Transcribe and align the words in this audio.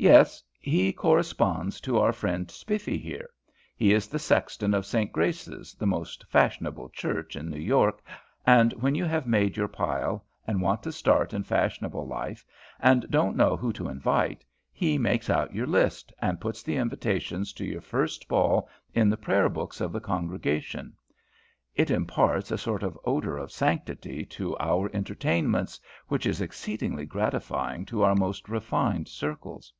"Yes. 0.00 0.42
He 0.58 0.94
corresponds 0.94 1.78
to 1.82 1.98
our 1.98 2.14
friend 2.14 2.50
Spiffy 2.50 2.96
here. 2.96 3.28
He 3.76 3.92
is 3.92 4.08
the 4.08 4.18
sexton 4.18 4.72
of 4.72 4.86
St 4.86 5.12
Grace's, 5.12 5.74
the 5.74 5.86
most 5.86 6.24
fashionable 6.26 6.88
church 6.88 7.36
in 7.36 7.50
New 7.50 7.60
York; 7.60 8.00
and 8.46 8.72
when 8.80 8.94
you 8.94 9.04
have 9.04 9.26
made 9.26 9.58
your 9.58 9.68
pile, 9.68 10.24
and 10.46 10.62
want 10.62 10.82
to 10.84 10.90
start 10.92 11.34
in 11.34 11.42
fashionable 11.44 12.06
life, 12.06 12.46
and 12.78 13.10
don't 13.10 13.36
know 13.36 13.58
who 13.58 13.74
to 13.74 13.90
invite, 13.90 14.42
he 14.72 14.96
makes 14.96 15.28
out 15.28 15.54
your 15.54 15.66
list, 15.66 16.14
and 16.22 16.40
puts 16.40 16.62
the 16.62 16.76
invitations 16.76 17.52
to 17.52 17.66
your 17.66 17.82
first 17.82 18.26
ball 18.26 18.70
in 18.94 19.10
the 19.10 19.18
prayer 19.18 19.50
books 19.50 19.82
of 19.82 19.92
the 19.92 20.00
congregation. 20.00 20.94
It 21.74 21.90
imparts 21.90 22.50
a 22.50 22.56
sort 22.56 22.82
of 22.82 22.98
odour 23.04 23.36
of 23.36 23.52
sanctity 23.52 24.24
to 24.24 24.56
our 24.56 24.90
entertainments, 24.96 25.78
which 26.08 26.24
is 26.24 26.40
exceedingly 26.40 27.04
gratifying 27.04 27.84
to 27.84 28.02
our 28.02 28.14
most 28.14 28.48
refined 28.48 29.06
circles." 29.06 29.70